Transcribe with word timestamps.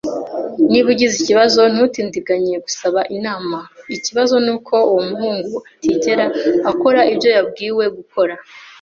Niba 0.71 0.87
ugize 0.93 1.15
ibibazo, 1.23 1.61
ntutindiganye 1.73 2.55
gusaba 2.65 2.99
inama. 3.17 3.59
Ikibazo 3.95 4.35
nuko 4.45 4.75
uwo 4.89 5.01
muhungu 5.09 5.55
atigera 5.71 6.25
akora 6.71 7.01
ibyo 7.13 7.29
yabwiwe 7.35 7.85
gukora. 7.97 8.33